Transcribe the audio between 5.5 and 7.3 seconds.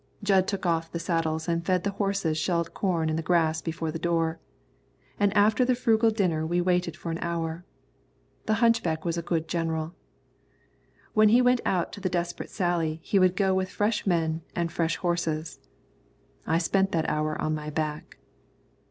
the frugal dinner we waited for an